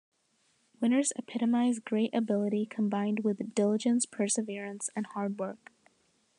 [0.79, 5.71] Winners epitomize great ability combined with diligence, perseverance, and hard work.